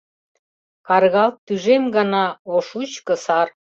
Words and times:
Каргалт 0.87 1.35
тӱжем 1.45 1.83
гана, 1.95 2.25
о 2.53 2.55
шучко 2.67 3.13
сар! 3.25 3.47